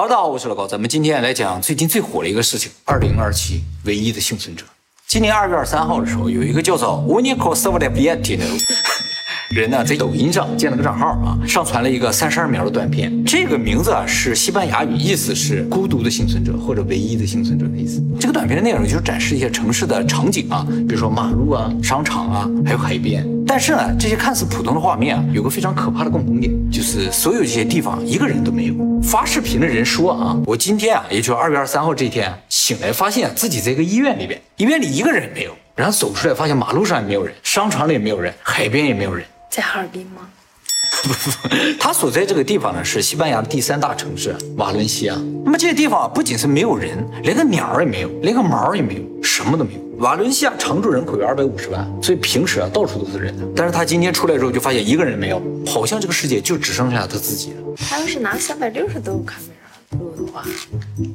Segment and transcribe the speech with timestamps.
[0.00, 4.64] 哈喽，大家好，我是老高，咱们今天来讲最近最火的一个事情——二零二七唯一的幸存者。
[5.06, 8.58] 今年二月二十三号的时候，有一个叫做 Unico s e r v e b i e t i n o
[9.52, 13.12] 人呢，在抖音上建了个账号啊，上传了一个三十二秒的短片。
[13.24, 18.00] 这个名字啊是西班牙语，意思是孤独的幸存者或者唯一的幸存者的意思。
[18.20, 23.26] 这个短片的内容就是展示一些城市的场景啊，比如说马路啊、商场啊，还有海边。
[23.44, 28.74] 但是呢，这些看似普通的画面啊，有个非常可怕的共同点，就是所有这些地方一个人都没有。
[29.02, 35.50] 发视频的人说啊，我今天啊，也就是二月二十三号这一天醒来，发现自己在一个医院里边，医院里一个人也没有。
[35.74, 39.26] 然后走出来，发现马路上也没有人，商场里也没有人，海边也没有人。
[39.50, 40.28] 在哈尔滨吗？
[41.02, 45.14] 不不，他所在这个地方呢是西班牙的第三大城市瓦伦西亚。
[45.44, 49.80] 那么这些地方不仅是没有人，连个鸟也没有，连个毛也没有，什么都没有。
[49.98, 53.34] 瓦伦西亚常住人口有二百五十万，所以平时啊到处都是人。
[53.56, 57.56] 但是他今天出来之后就发现一个人没有，好像这个世界就只剩下他自己了。
[57.76, 59.36] 他要是拿三百六十度卡
[59.98, 60.44] 录的话，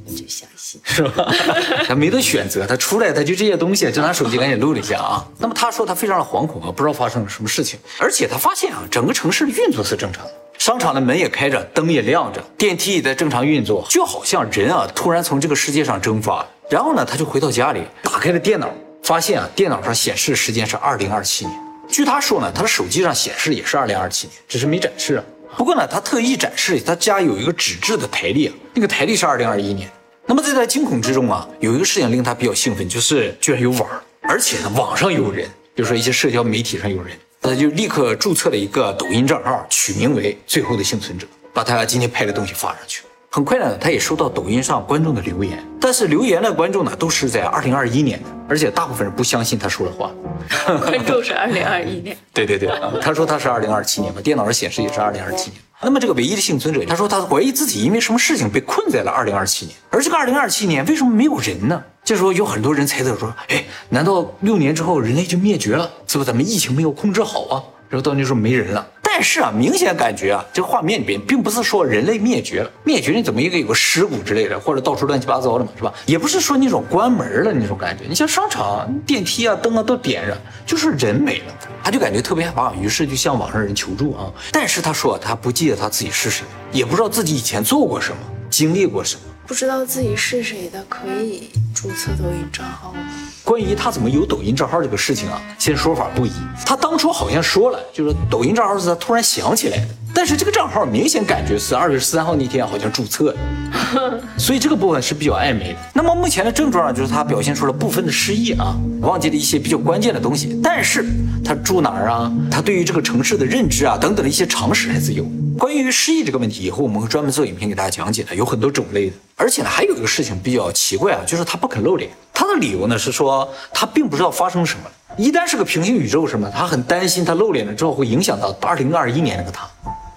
[0.08, 1.32] 就相信是吧？
[1.88, 5.26] 他没得选择，他出来他就这些东西，就拿手机赶紧录了一下啊。
[5.40, 16.48] 那么他说他非常的惶恐啊，不知道发生了什么事情，而且他发现啊，整个城市的运作是正常的，商场的门也开着，灯也亮着，电梯也在正常运作，就好像人啊突然从这个世界上蒸发了。
[16.70, 18.70] 然后呢，他就回到家里，打开了电脑，
[19.04, 21.58] 发现啊电脑上显示的时间是二零二七年。
[21.88, 25.24] 据他说呢，他的手机上显示也是二零二七年，只是没展示。
[25.58, 29.90] 不过呢，他特意展示他家有一个纸质的台历，那个台历是二零二一年。
[30.26, 33.88] 那么在他惊恐之中啊，有一个事情令他比较兴奋，就是居然有网，
[34.22, 43.04] 而且呢网上有人，比如说一些社交媒体上有人，他就立刻注册了一个抖音账号，取名为“最后的幸存者”，把他今天拍的东西发上去。
[43.36, 50.10] 很快呢，他也收到抖音上观众的留言，但是留言的观众呢都是在二零二一年的，而且大部分人不相信他说的话。
[50.80, 52.70] 观众是二零二一年， 对对对，
[53.02, 55.62] 他说他是二零二七年嘛，电脑上显示也是二零二七年。
[55.82, 61.84] 那么这个唯一的幸存者，他说他怀疑自己因为什么事情被困在了二零二七年，而这个二零二七年为什么没有人呢？
[62.06, 65.92] 这时候有很多人猜测说，哎，难道六年之后人类就灭绝了？
[66.08, 67.60] 是不是咱们疫情没有控制好啊？
[67.90, 68.88] 然后到那时候没人了。
[69.18, 75.94] 但是啊，明显感觉啊，这画面里边并不是说人类灭绝了，灭绝你怎么一个有个尸骨之类的，或者到处乱七八糟的嘛，是吧？
[76.06, 78.04] 也不是说那种关门了那种感觉。
[78.10, 84.30] 你像商场电梯啊、灯啊都点着，就是人没了，他就感觉特别害怕，于是就向网上人求助啊。
[84.52, 86.44] 但是他说他不记得他自己是谁，
[86.74, 88.18] 也不知道自己以前做过什么，
[88.50, 89.22] 经历过什么。
[89.48, 93.00] 不知道自己是谁的可以注册抖音账号吗？
[93.44, 96.32] 关于他怎么有抖音账号这个事情啊，现在说法不一。
[96.66, 105.80] 他当初好像说了，就是抖音账号是他突然想起来的，但是这个账号明显感觉是二月十三号那天好像注册的， 所以这个部分是比较暧昧的。
[105.94, 111.06] 那么目前的症状呢，就是他表现出了部分的失忆啊，忘记了一些比较关键的东西，但是
[111.44, 115.26] 他住哪儿啊，他对于这个城市的认知啊等等的一些常识还是有。
[115.60, 119.16] 关于失忆这个问题，以后我们会专门做影片给大家讲解的，有很多种类的。
[119.36, 122.10] 而且呢，还有一个事情比较奇怪啊，就是他不肯露脸。
[122.34, 124.92] 他的理由呢是说，他并不知道发生什么了。
[125.18, 129.66] 一旦是个平行宇宙什么，他很担心他露脸了之后会影响到二零二一年那个他。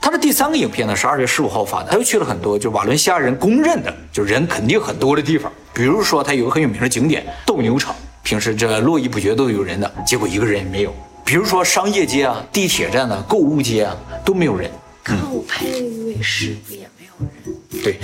[0.08, 10.94] 他的第三个影片呢是二月十五号发的，他又去了很多就瓦伦西亚人公认的就人肯定很多的地方，比如说他有个很有名的景点斗牛场，平时这络绎不绝都有人的，结果一个人也没有。
[11.26, 14.70] 比如说商业街啊、地铁站啊、购物街啊都没有人。
[15.04, 17.84] 看我拍的卫视不也没有人？
[17.84, 17.98] 对，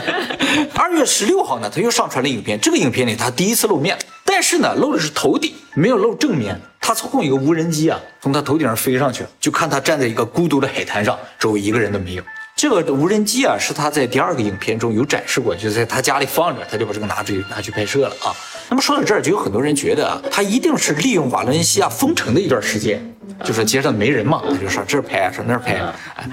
[0.74, 2.58] 二月十六号呢，他又上传了影片。
[2.58, 3.94] 这个影片里，他第一次露面，
[4.38, 6.56] 但是呢，露的是头顶，没有露正面。
[6.80, 12.22] 他操控一个无人机啊，从他头顶上飞上去，就看他站在一个孤独的海滩上，周围一个人都没有。
[12.54, 18.30] 这个无人机啊，是他在第二个影片中有展示过，就在他家里放着，他就把这个拿去拿去拍摄了啊。
[18.70, 23.04] 那么说到这儿，就有很多人觉得啊，他一定是利用瓦伦西亚封城的一段时间。
[23.44, 25.80] 就是街上没人嘛，他就上这儿拍，上那儿拍，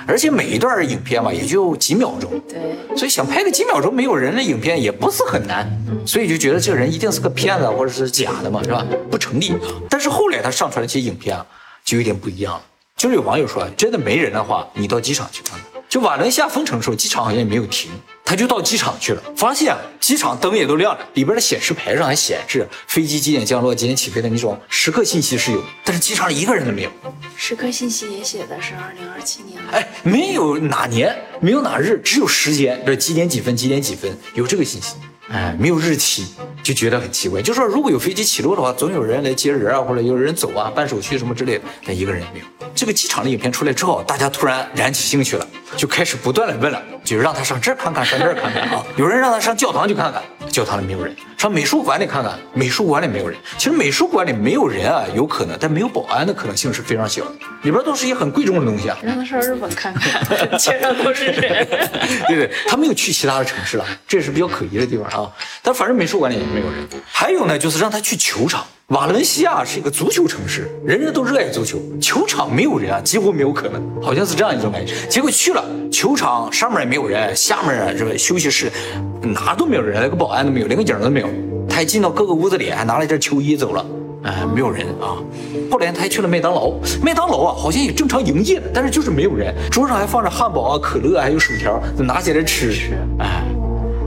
[0.07, 5.69] 而且每一段影片嘛也就几秒钟，对，所以想拍个几秒钟没有人的影片也不是很难，
[6.05, 8.85] 所以就觉得这个人一定是个骗子或者是假的嘛，是吧？
[9.09, 9.53] 不成立。
[9.89, 11.45] 但是后来他上传的这些影片啊，
[11.83, 12.61] 就有点不一样了。
[12.97, 15.81] 就是有网友说，真的没人的话，你到机场去看看。
[15.89, 17.91] 就瓦伦西亚封城的时候，机场好像也没有停，
[18.25, 26.91] 他就到机场去了，发现机场灯也都亮着，里边的显示牌上还显示飞机几点降落、几点起飞的那种时刻信息是有，但是机场里一个人都没有。
[27.37, 34.95] 时刻信息也写的是二零二七年，哎，没有哪年，没有哪日，只有时间，这几点几分，几点几分有这个信息。
[35.27, 36.23] 哎，没有日期，
[36.61, 37.41] 就觉得很奇怪。
[37.41, 42.45] 就说如果有飞机起落的话，总有人来接人啊，或者有人走啊，办手续什么之类的，但一个人也没有。
[42.75, 45.44] 这个机场的影片出来之后，大家突然燃起兴趣了，
[45.75, 48.83] 就开始不断的问了，就让他上这儿看看，上这儿看看啊。
[48.95, 51.15] 有人让他上教堂去看看，教堂里没有人。
[51.37, 53.37] 上美术馆里看看，美术馆里没有人。
[53.57, 57.31] 其实美术馆里没有人啊，有可能，但没有保安的可能性是非常小的。
[57.63, 58.97] 里边都是一些很贵重的东西啊。
[59.03, 61.67] 让他上日本看看，街上都是人。
[62.27, 65.31] 对对，他没有去其他的城市了，这也是比较可疑的地方啊。
[65.61, 66.87] 但反正美术馆里也没有人。
[67.05, 68.65] 还有呢，就是让他去球场。
[68.89, 74.93] 瓦伦西亚是一个足球城市，人人都热爱足球，球场没有人啊，几乎没有可能，好像是这样一种感觉。
[75.09, 78.71] 结果去了球场，上面也没有人，下面啊这个休息室
[79.23, 81.27] 哪都没有人，连个保安都没有，连个影都没有。
[81.67, 83.83] 他还进到各个屋子里，还拿了一件球衣走了，
[84.21, 85.17] 哎，没有人啊。
[85.71, 86.71] 后来他还去了麦当劳，
[87.01, 92.71] 麦当劳啊好像也正常营业的，但是就是没有人，桌上还放着汉堡啊、可乐啊，还有薯条，拿起来吃。
[93.17, 93.43] 哎，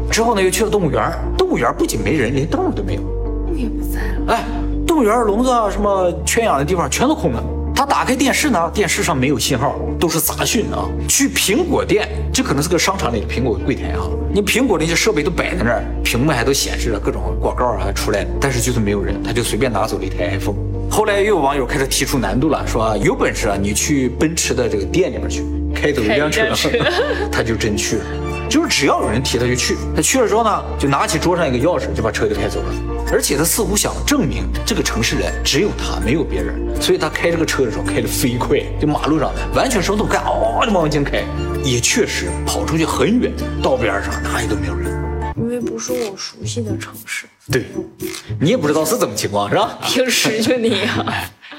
[0.08, 4.34] 之后呢又去了动物园，动物园不仅没人，连动物都没有，动物也不在了。
[4.34, 4.44] 哎。
[4.88, 7.44] 动物园笼子啊，什么圈养的地方全都空了。
[7.76, 10.88] 他打开电视呢，电视上没有信号，都是杂讯啊。
[11.06, 14.00] 去苹果店，这可能是个商场里的苹果柜台啊。
[14.32, 20.56] 你苹果那些设备都摆在那儿，屏幕还都显示着各种广告啊出来，但是就是没有人，他就随便拿走了一台 iPhone。
[20.90, 25.44] 后来又有网友开始提出难度了，说啊有本事啊，你去奔驰的这个店里面去
[25.74, 26.42] 开走一辆车，
[27.30, 28.04] 他就真去了。
[28.48, 29.76] 就是只要有人提，他就去。
[29.94, 32.72] 他去了之后呢，就拿起桌上一个钥匙，就把车给开走了。
[33.12, 36.58] 而且他似乎想证明这个城市人只有他，没有别人。
[36.80, 41.22] 所以他开这个车的时候开得飞快，就马路上完全什么都不干，哦就往前开。
[41.62, 44.96] 也确实跑出去很远，道边上哪里都没有人。
[45.36, 47.26] 因为不是我熟悉的城市。
[47.50, 47.64] 对，
[48.40, 49.78] 你也不知道是怎么情况是吧？
[49.82, 51.06] 平时就那样。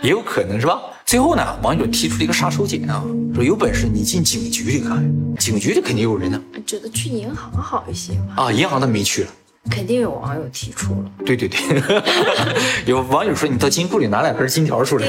[0.01, 0.80] 也有可能是吧？
[1.09, 3.03] 最后呢，网友提出了一个杀手锏啊，
[3.33, 5.03] 说有本事你进警局里看，
[5.39, 6.39] 警局里肯定有人呢。
[6.67, 8.44] 觉得去银行好一些吧？
[8.44, 9.29] 啊，银行他没去了。
[9.71, 11.11] 肯定有网友提出了。
[11.25, 11.81] 对对对，
[12.85, 15.07] 有网友说你到金库里拿两根金条出来，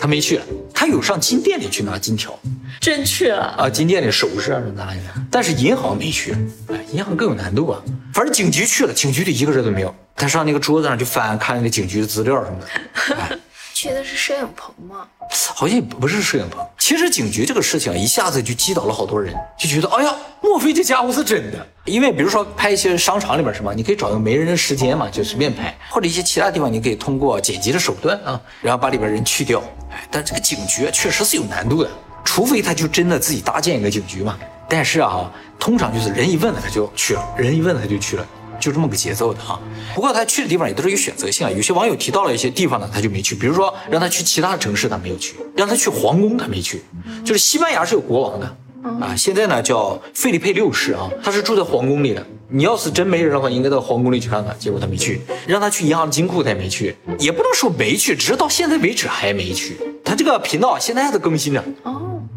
[0.00, 0.40] 他没去，
[0.72, 2.32] 他有上金店里去拿金条，
[2.80, 3.68] 真去了啊？
[3.68, 6.34] 金店里首饰啊拿一个，但是银行没去，
[6.68, 7.82] 哎，银行更有难度啊。
[8.14, 13.38] 反正警局去了，警局里一个人都没有，他上那个桌子上就翻看那个警局的资料什么的。
[13.76, 15.06] 去的是摄影棚吗？
[15.54, 16.66] 好像也不是摄影棚。
[16.78, 21.66] 其实警局这个事情一下子就击倒了好多人，就觉得哎呀，莫非这家伙是真的？
[21.84, 29.62] 因为比如说拍一些商场里边什么，你可以找个没人的时间嘛，就随便拍；或者一些其他地方，你可以通过剪辑的手段啊，然后把里边人去掉。
[29.90, 31.90] 哎，但这个警局确实是有难度的，
[32.24, 34.38] 除非他就真的自己搭建一个警局嘛。
[34.66, 35.30] 但是啊，
[35.60, 38.26] 通常就是人一问了他就去了，人一问了他就去了。
[38.58, 39.60] 就这么个节奏的啊，
[39.94, 41.50] 不过他去的地方也都是有选择性啊。
[41.50, 46.82] 有些网友提到了一些地方呢，他就没去，比如说让他去其他的城市，他没有去；让他去皇宫，他没去。
[47.24, 48.56] 就是西班牙是有国王的
[49.00, 52.26] 啊，现在呢叫费利佩六世啊，他是住在皇宫里的。
[52.48, 54.56] 你要是真没人的话，应该到皇宫里去看看。
[54.56, 59.76] 结果他没去，让他去银行金库，他也没去，也不能说没去，只是到现在为止还没去。
[60.04, 61.64] 他这个频道现在还在更新着。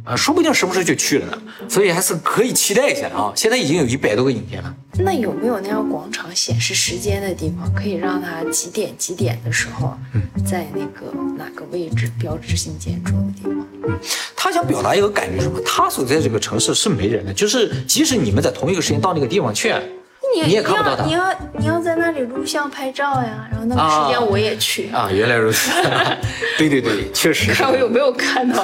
[0.03, 1.37] 啊，说不定什么时候就去了呢，
[1.67, 3.31] 所以还是可以期待一下啊！
[3.35, 4.75] 现在已经有一百多个影片了。
[5.01, 9.97] 那有没有那样广场显示时间的地方，可以让他几点几点的时候，
[10.45, 13.67] 在那个哪个位置标志性建筑的地方？
[13.87, 13.97] 嗯，
[14.35, 15.59] 他想表达一个感觉什么？
[15.65, 19.73] 他所在这个城市是没人的，就是即使你们在同一个时间到那个地方去。
[20.33, 25.09] 你也看不到他，你要你要在那里录像拍照呀，然后那个时间我也去啊。
[25.11, 25.71] 原来如此，
[26.57, 27.51] 对对对，确实。
[27.59, 28.63] 看我有没有看到？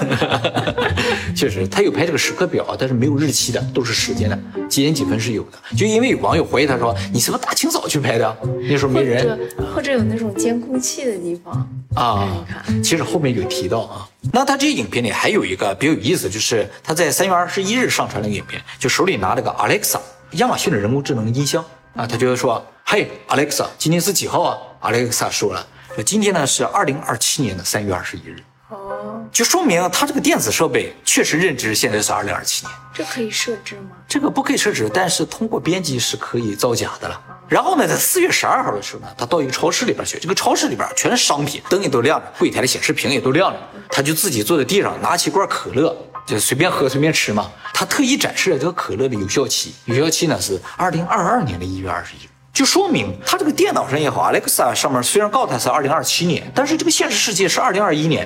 [1.36, 4.40] 确实，他有拍这个时刻表，但是没有日期的，都是时间的，
[4.70, 5.58] 几点几分是有的。
[5.76, 8.38] 就因为有网友怀疑他说，你是不是大清早去拍的？
[8.70, 9.38] 那时候没人，
[9.74, 11.54] 或者有那种监控器的地方
[11.96, 12.28] 啊。
[12.48, 14.08] 看看，其实后面有提到啊。
[14.32, 20.00] 那他这些影片里还有一个比较有意思，就是他在三月二十一日上传了个影片，就手里拿了个 Alexa。
[20.32, 21.64] 亚马逊的人工智能音箱
[21.96, 25.66] 啊，他就说：“嘿，Alexa，今天是几号啊？”Alexa 说了
[25.96, 32.76] ：“说今天呢是二零二七年的三月二十一日。”哦，就说明他这个电子设备确实认知现在是二零二七年。
[32.94, 33.92] 这可以设置吗？
[34.08, 37.22] 这个不可以设置，但是通过编辑是可以造假的了。
[37.48, 45.96] 然后呢，在四月十二号的时候呢，他到一个超市里边去，这个超市里边全是商品，灯也都亮着，柜台的显示屏也都亮着，他就自己坐在地上，拿起罐可乐。
[46.26, 52.24] 就随便喝随便吃嘛，他特意展示了这个可乐的有效期，有效期呢是二零二二年的一月二十一。
[52.24, 58.26] 日，就说明他这个电脑上也好，Alexa 上面虽然告诉他是二零二七年，但是这个现实世界是二零二一年，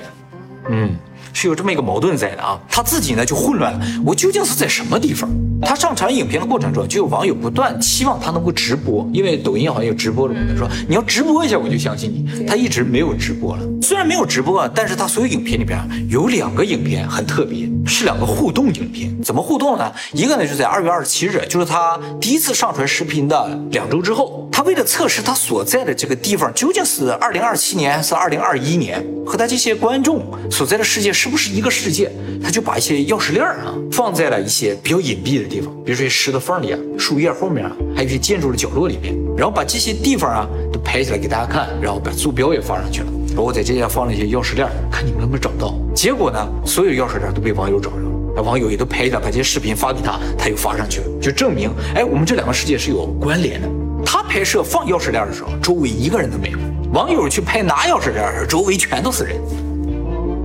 [0.68, 0.96] 嗯。
[1.32, 5.30] 是有这么一个矛盾在的啊，他自己呢就混乱了，我究竟是在什么地方？
[5.62, 13.62] 他上传影片的过程中，就有网友不断期望他能够直播，因为抖音好像有直播的功能，说你要直播一下我就相信你，他一直没有直播了。
[13.82, 19.10] 虽然没有直播，但是他所有影片里边有两个影片很特别，是两个互动影片。
[19.22, 19.92] 怎么互动呢？
[20.12, 32.10] 一个呢就在二月二十七日，就是他第一次上传视频的两周之后，他为了测试他所在的这个地方究竟是二零二七年还是二零二一年，和他这些观众所在的世界是不是一个世界，
[32.42, 43.12] 他就把一些钥匙链啊放在了一些比较隐蔽的地方，比如说石头缝里啊、树叶后面啊，还有一些建筑的角落里面，然后把这些地方啊都拍起来给大家看，然后把坐标也放上去了。
[43.34, 45.74] 然后在这些放了一些钥匙链，看你们能不能找到。
[45.94, 53.68] 结果呢，所有钥匙链都被网友找着了，网友也都拍下，把这些视频发给他，他又发上去了，就证明，哎，我们这两个世界是有关联的。
[54.06, 56.58] 他拍摄放钥匙链的时候，周围一个人都没有；
[56.94, 59.36] 网友去拍拿钥匙链的时候，周围全都是人。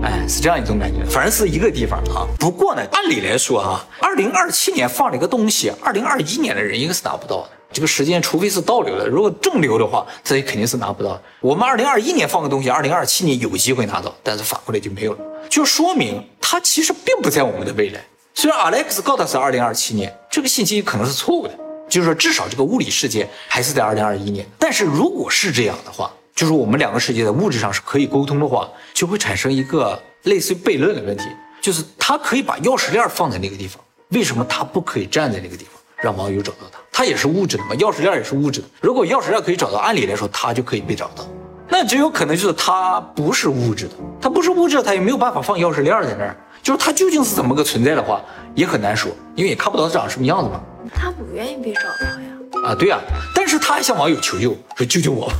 [0.05, 2.27] 哎，是这样一种感觉，反正是一个地方啊。
[2.39, 7.50] 不过呢，按理来说啊，二零二七年放了一个东西，二零二一年的人应该是拿不到的。
[7.74, 11.19] 这个时间，除非是倒流的，如果正流的话，这肯定是拿不到。
[11.41, 15.19] 我们二零二一年放个东西，二零二七年有机会拿到，但是反过来就没有了，
[15.50, 18.00] 就说明它其实并不在我们的未来。
[18.35, 21.57] 虽然 Alex 告诉是二零二七年，这个信息可能是错误的，
[21.89, 24.45] 就是说至少这个物理世界还是在二零二一年。
[24.59, 31.24] 但是如果是这样的话，就是我们两个世界在物质上是可以沟通的话，就会产生一个类似于悖论的问题，
[31.62, 35.74] 就是他可以把钥匙链放在那个地方，为什么他不可以站在那个地方？
[36.04, 36.80] 让网友找到他？
[36.92, 38.68] 他也是物质的嘛，钥匙链也是物质的。
[38.82, 41.25] 如果钥匙链可以找到，按理来说他就可以被找到。
[41.70, 46.36] 那只有可能就是他不是物质的，他不是物质，他也没有办法放钥匙链在那儿。
[46.62, 48.22] 就是他究竟是怎么个存在的话，
[48.56, 50.62] 也很难说，因为也看不到他长什么样子嘛。
[50.94, 52.20] 他不愿意被找到呀。
[52.63, 53.00] 啊，对呀，
[53.33, 55.31] 但是他还向网友求救，说救救我。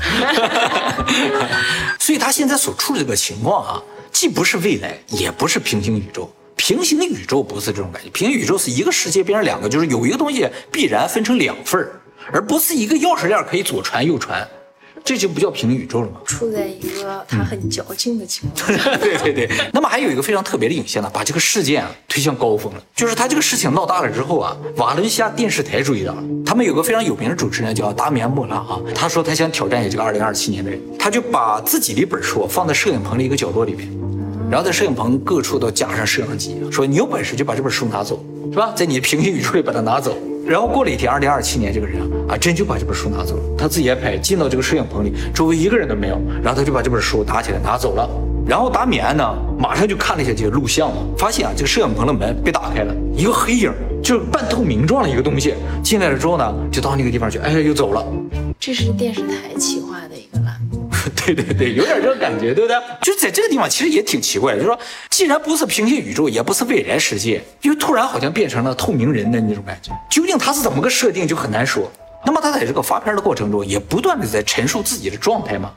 [2.00, 3.82] 所以他现在所处的这个情况啊，
[4.12, 6.32] 既不是未来，也不是平行宇宙。
[6.56, 12.00] 平行宇宙不是这种感觉，平行宇宙是一个世界变成两个，就是有一个东西必然分成两份儿，
[12.32, 14.48] 而不是一个钥匙链可以左传右传，
[15.06, 16.20] 这就不叫平行宇宙了吗？
[16.26, 18.76] 处在一个他很矫情的情况。
[19.00, 19.50] 对对对。
[19.72, 33.88] 那么还有一个非常特别的影像呢，把这个事件啊推向高峰了，就是他这个事情闹大了之后啊，瓦伦西亚电视台注意到了，他们有个非常有名的主持人叫达米安·莫拉啊，他说他想挑战一下这个二零二七年的人，他就把自己的一本书放在摄影棚的一个角落里面。
[34.50, 38.74] 然后在摄影棚各处都加上摄像机，说你有本事就把这本书拿走，是吧？
[38.76, 40.18] 在你的平行宇宙里把它拿走。
[40.46, 43.44] 然后过了一天，二零二七年这个人啊啊，真就把这本书拿走了。
[43.58, 46.22] 他自己也拍，进到这个摄影棚里，周围一个人都没有。
[46.44, 48.08] 然后他就把这本书拿起来拿走了。
[48.48, 49.24] 然后达米安呢，
[49.58, 53.72] 马上就看了一下这个录像嘛，发现啊，这个摄影棚的门被打开了，一个黑影，
[54.04, 58.06] 就是半透明状的一个东西进来了之后呢，就到那个地方去，哎，又走了。
[58.60, 59.85] 这是电视台请。
[61.34, 62.78] 对对对，有点这个感觉，对不对？
[63.02, 64.80] 就在这个地方，其实也挺奇怪的，就是说，
[65.10, 69.92] 既然不是平行宇宙，也不是未来世界，又突然好像变成了透明人的那种感觉。
[70.10, 71.92] 究竟他是怎么个设定，就很难说。
[72.26, 75.72] 那么他在这个发片的过程中，也不断的在陈述自己的状态嘛，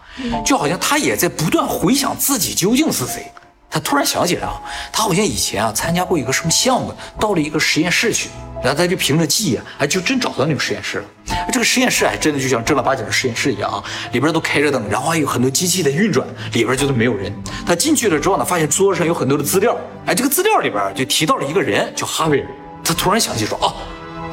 [0.44, 3.26] 就好像他也在不断回想自己究竟是谁。
[3.70, 4.58] 他突然想起来啊，
[4.90, 6.90] 他好像以前啊参加过一个什么项目，
[7.20, 8.30] 到了一个实验室去。
[8.62, 11.04] 然后他就凭着记忆啊，就真找到那个实验室了。
[11.52, 17.32] 这个实验室还真的就像正儿八经的实验室一样啊，里边都开着灯，然后还有很多机器在运转，里边就是没有人。
[17.66, 22.48] 他进去了之后呢，发现桌子上有很多的资料，哎，这个资料里边就提到了一个人叫哈维尔。
[22.84, 23.74] 他突然想起说，哦，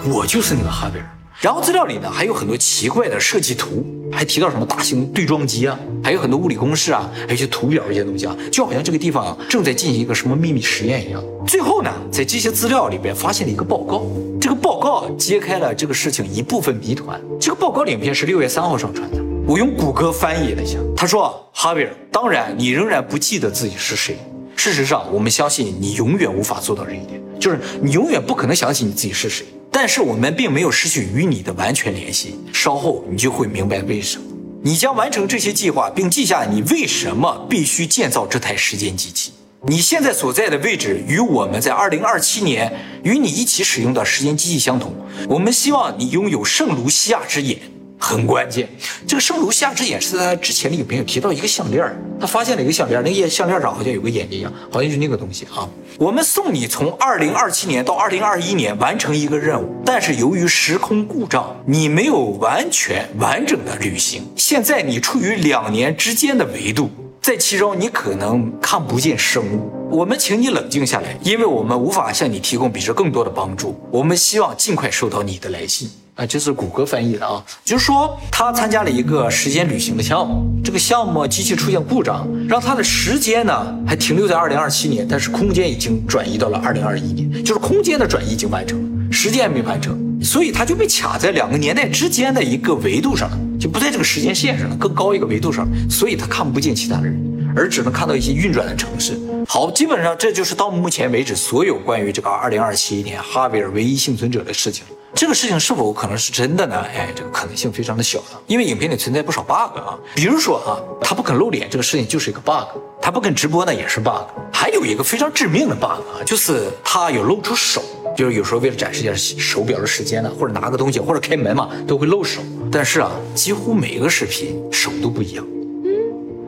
[0.10, 1.14] 我就是那个哈维尔。
[1.42, 11.22] 然后资料里呢还有很多奇怪的设计图，还提到什么大型对撞机啊，还有很多物理公式啊，还有一些图表一些东西啊，就好像这个地方正在进行一个什么秘密实验一样。
[11.46, 14.06] 最后呢，在这些资料里边发现了一个报告，
[14.39, 17.20] 这个报告揭开了这个事情一部分谜团。
[17.39, 24.18] 这个报告影片是六月三号上传的，我用谷歌翻译了一下，他说：“哈维尔，当然你仍然不记得自己是谁。
[24.56, 29.46] 事实上，我们相信你永远无法做到这一点，就是你永远不可能想起你自己是谁。”
[29.77, 34.24] 但是我们并没有失去与你的完全联系，稍后你就会明白为什么。
[34.63, 39.34] 你将完成这些计划，并记下你为什么必须建造这台时间机器。
[39.63, 42.72] 你现在所在的位置与我们在二零二七年
[43.03, 44.96] 与你一起使用的时间机器相同。
[45.27, 47.60] 我们希望你拥有圣卢西亚之眼。
[48.07, 48.69] 很关键，
[49.07, 51.83] 这个圣卢夏之眼是在之前的影片有提到一个项链
[52.19, 55.67] 他发现了一个项链那个项链上好像有个眼睛一样，好像就那个东西啊。
[55.97, 64.21] 我们送你从二零二七年到二零二一年完成一个任务，但是由于时空故障，你没有完全完整的旅行。
[64.35, 66.91] 现在你处于两年之间的维度，
[67.24, 69.71] 在其中你可能看不见生物。
[69.89, 73.75] 我们请你冷静下来，因为我们无法向你提供比这更多的帮助。
[73.91, 75.89] 我们希望尽快收到你的来信。
[76.15, 88.79] 啊，这是谷歌翻译的啊，就是说他参加了一个时间旅行的项目，这个项目机器出现故障，让他的时间呢还停留在二零二七年，但是空间已经转移到了二零二一年，就是空间的转移已经完成，
[89.12, 93.29] 时间还没完成，所以他就被卡在两个年代之间的一个维度上，
[93.60, 97.22] 就不在这个时间线上了，更高一个维度上，所以他看不见其他的人。
[97.57, 99.17] 而只能看到一些运转的城市。
[99.47, 104.83] 好，基本上这就是到目前为止所有关于这个二零二七年哈维尔唯一幸存者的事情。
[105.13, 106.75] 这个事情是否可能是真的呢？
[106.93, 109.97] 哎，这个可能性非常的小的，因为影片里存在不少 bug 啊。
[110.13, 112.67] 比如说啊，他不肯露脸这个事情就是一个 bug，
[113.01, 114.25] 他不肯直播呢也是 bug。
[114.51, 117.81] 还有一个非常致命的 bug 啊，就是他有露出手，
[118.17, 122.41] 就是有时候为了展示一下手表的时间呢，或者拿个东西，或者开门嘛，都会露手。
[122.69, 125.45] 但是啊，几乎每一个视频手都不一样。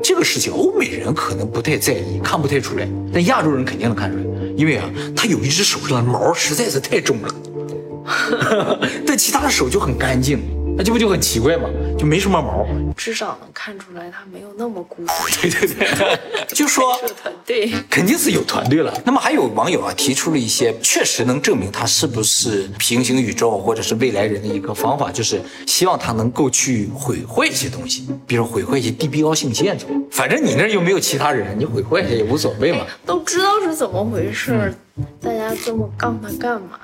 [0.08, 4.24] 这个事情欧美人可能不太在意，看不太出来，但亚洲人肯定能看出来，
[4.56, 8.80] 因为啊，他有一只手上的毛实在是太重了。
[9.06, 10.40] 但其他的手就很干净，
[10.78, 11.68] 那这不就很奇怪吗？
[11.98, 15.12] 就没什么毛，至少能看出来他没有那么孤独。
[15.42, 16.20] 对 对对，
[16.54, 18.94] 就说团队肯定是有团队了。
[19.04, 29.88] 那么还有网友啊提出了一些确实能证明他是不是平行宇宙或者是未来人的一个方法，就是希望他能够去毁坏一些东西，比如毁坏一些地标性建筑。
[30.12, 32.86] 反正你那儿又没有其他人，你毁坏一下也无所谓嘛。
[33.04, 34.72] 都知道是怎么回事，
[35.20, 36.80] 大家这么杠他干嘛？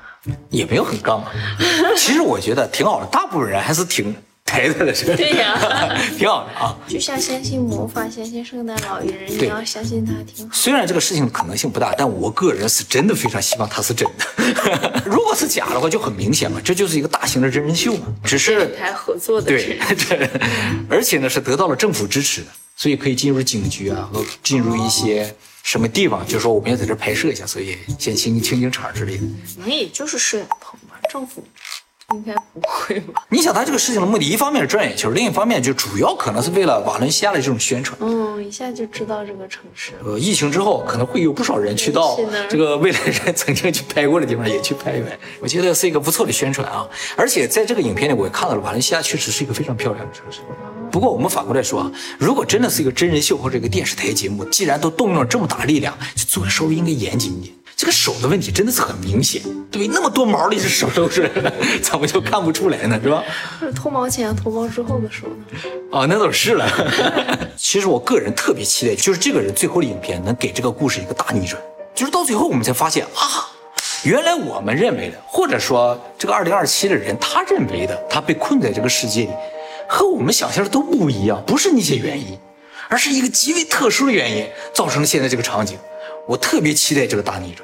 [0.50, 1.30] 也没有很杠啊，
[1.96, 4.14] 其实我觉得挺好的，大部分人还是挺
[4.44, 5.58] 抬的的，对呀，
[6.18, 6.76] 挺好的啊。
[6.86, 10.54] 就像相信魔法、相信圣诞老人一样，相信他挺好。
[10.54, 15.02] 虽然这个事情可能性不大，但我个人是真的非常希望它是真的。
[15.06, 18.06] 如果是假的话，就很明显嘛，这就是一个大型的真人秀嘛。
[18.22, 19.78] 只是台合作的对
[20.08, 20.30] 对，
[20.88, 25.34] 而且呢是得到了政府支持的，所以可以进入警局啊和进入一些。
[25.64, 26.22] 什么地方？
[26.26, 29.22] 就是说我们要在这拍摄一下，所以先清清清场之类的。
[29.54, 31.42] 可能也就是摄影棚吧，政府
[32.14, 33.22] 应该不会吧？
[33.28, 37.98] 你想，他这个事情的目的，一方面是赚眼球，另一方面就主要可能是为了瓦伦西亚的这种宣传。
[38.00, 39.92] 嗯，一下就知道这个城市。
[40.04, 42.18] 呃，疫情之后，可能会有不少人去到
[42.48, 45.18] 这个未来人曾经去拍过的地方，也去拍一拍。
[45.40, 46.86] 我觉得是一个不错的宣传啊！
[47.16, 50.40] 而且在这个影片里，我也看到了瓦伦西亚确实是一个非常漂亮的城市。
[50.90, 57.54] 不过我们反过来说啊，如果真的是一个真人秀或者一个电视台节目，既然都动用了这么大力量，就做的稍微应该严谨一点。
[57.84, 61.30] 这个手的问题真的是很明显，对，那么多毛的这手都是，
[61.82, 62.98] 怎么就看不出来呢？
[63.02, 63.22] 是吧？
[63.60, 65.44] 是脱毛前、脱毛之后的手呢？
[65.92, 66.66] 哦，那倒是了。
[67.58, 71.62] 其实我个人特别期待，就是这个人最后的影片能给这个故事一个大逆转，
[71.94, 73.52] 就是到最后我们才发现啊，
[74.02, 79.30] 原来我们认为的，或者说这个二零二七的人他认为的，他被困在这个世界里。
[79.86, 82.38] 和我们想象的都不一样，不是那些原因，
[82.88, 85.76] 而是一个极为特殊的原因造成了现在这个场景。
[86.26, 87.62] 我特别期待这个大逆转。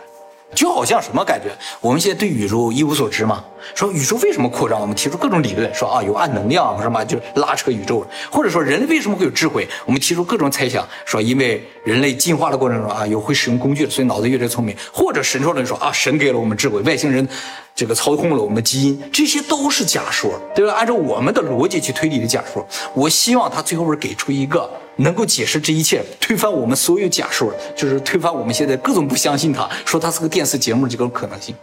[0.54, 1.50] 就好像什么感觉？
[1.80, 3.44] 我们现在对宇宙一无所知嘛。
[3.74, 4.80] 说宇宙为什么扩张？
[4.80, 8.04] 我们提出各种理论，说啊有暗能量什么，就拉扯宇宙。
[8.30, 9.68] 或者说人类为什么会有智慧？
[9.84, 14.74] 我们提出各种猜想，说因为人类进化的过程中啊有会使用工具，所以脑子越来越聪明。
[14.92, 17.26] 或者神说论说啊神给了我们智慧，外星人
[17.74, 20.72] 这个操控了我们的基因，这些都是假说，对吧？
[20.72, 22.66] 按照我们的逻辑去推理的假说。
[22.94, 24.68] 我希望他最后是给出一个。
[25.00, 31.54] 能够解释这一切，推翻我们所有假说，就是推翻我们现在各种不相信他，说他是个电视节目这种可能性，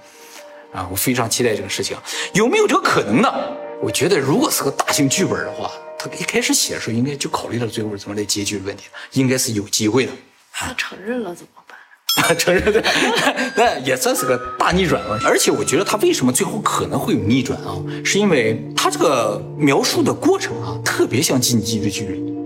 [0.74, 1.96] 啊，我非常期待这个事情，
[2.34, 3.34] 有没有这个可能呢？
[3.82, 10.12] 我觉得如果是个大型剧本的话，他一开始写的时候应该就考虑到最后怎么来结局的问题，应该是有机会的。
[10.52, 11.78] 他承认了怎么办？
[12.36, 12.82] 承认对，
[13.56, 15.20] 那也算是个大逆转了。
[15.24, 17.78] 而且我觉得他为什么最后可能会有逆转啊？
[18.04, 22.37] 是因为他这个描述的过程啊，特别像进击的巨人。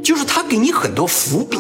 [0.52, 1.58] 给你很多伏笔，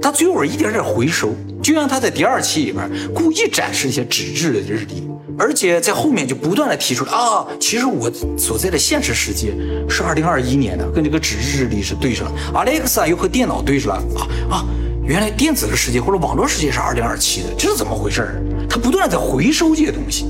[0.00, 5.06] 他最后一点点回收，就像他在第二期里边故意展示一些纸质的日历，
[5.38, 9.52] 而且在后面就不断的提出来啊，其实我所在的现实世界
[9.86, 14.64] 是二零二一年的，跟这个纸质日历是对上了，Alexa 又和电脑对上了啊啊，
[15.04, 20.24] 原来电子的世界或者网络世界是二零二七的，这是怎么回事他不断的在回收这些东西，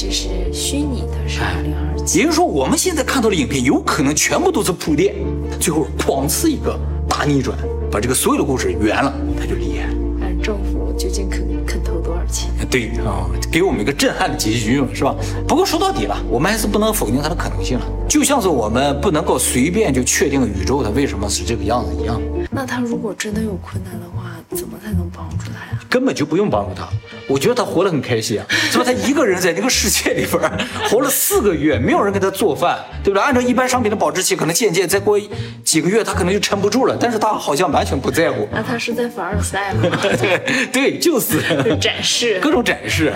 [0.00, 5.12] 这是虚拟的，是二零二七，也就是说我们现在看到的影片有可能全部都是铺垫。
[5.58, 7.58] 最后哐呲一个大逆转，
[7.90, 9.88] 把这个所有的故事圆了，他就厉害。
[10.20, 12.48] 看政府究竟肯肯投多少钱？
[12.70, 15.16] 对啊，给我们一个震撼的结局嘛，是吧？
[15.48, 17.84] 不过说到底了，我们还是不能否定它的可能性了。
[18.08, 22.22] 就像是我们不能够随便就确定宇宙它为什么是这个样子一样。
[22.52, 25.80] 那他如果真的有困难的话，怎么才能帮助他呀？
[25.90, 26.88] 根本就不用帮助他。
[27.28, 28.84] 我觉得他活得很开心啊，是吧？
[28.84, 30.40] 他一个人在那个世界里边
[30.90, 33.22] 活了四个月，没有人给他做饭，对不对？
[33.22, 35.20] 按照一般商品的保质期，可能渐渐再过
[35.62, 36.96] 几个月，他可能就撑不住了。
[36.98, 38.48] 但是他好像完全不在乎。
[38.50, 39.82] 那他是在凡尔赛吗？
[40.02, 40.40] 对
[40.72, 41.38] 对，就是
[41.78, 43.12] 展示各种展示。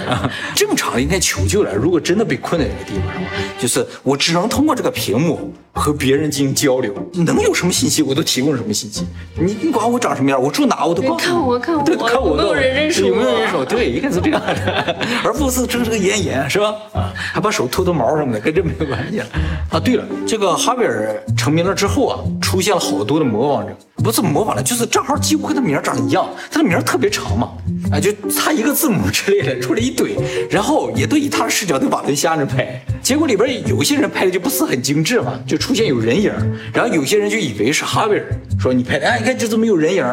[0.54, 1.74] 正常应该求救了。
[1.74, 3.22] 如果真的被困在这个地方，
[3.58, 5.52] 就是我只能通过这个屏幕。
[5.74, 9.06] 和别人进行交流，能有什么信息我都提供什么信息。
[9.40, 11.22] 你你管我长什么样，我住哪我都告诉你。
[11.22, 13.64] 看我看我，对，看我没有人认识我，有没有人认识我？
[13.64, 16.74] 对，应该是这样的，而不是睁着个眼眼是吧？
[16.92, 19.26] 啊，还把手偷偷毛什么的，跟这没有关系了。
[19.70, 27.52] 啊，对了，这个哈维尔成名了之后啊，出现了好多的模仿者，不是模仿了，就是账号几乎跟他名长得一样，他的名特别长嘛，
[27.92, 30.16] 啊，就差一个字母之类的，出来一堆，
[30.50, 36.32] 然后也都以他的视角在瓦伦西亚那拍，结果里边有些人拍的就不是很精致嘛，就出现有人影，
[36.74, 38.26] 然后有些人就以为是哈维尔，
[38.58, 40.04] 说你拍的，哎，你看就这么有人影？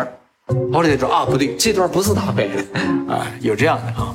[0.72, 4.14] 后来才说啊，不对，这段不是他拍的啊，有这样的啊，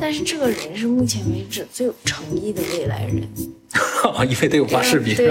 [0.00, 3.28] 但是这个人是目前为止最有诚意的未来人，
[4.28, 5.28] 因为得有发视频，对，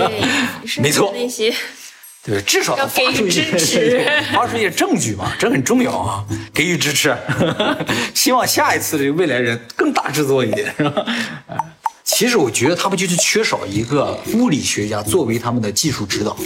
[0.81, 1.53] 没错，那些
[2.23, 7.15] 对，至少要给予支持 发出一些证据嘛，这很重要啊，给予支持。
[8.13, 11.05] 希望下一次这个未来人更大制作一点，是吧？
[11.47, 11.55] 哎
[12.07, 16.37] 其实我觉得他们就是缺少一个物理学家作为他们的技术指导。